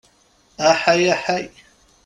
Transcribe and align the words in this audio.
Aḥay 0.69 1.03
aḥay! 1.13 1.45